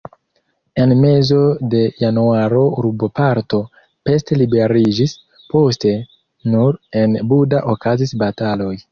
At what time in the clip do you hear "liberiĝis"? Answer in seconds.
4.43-5.13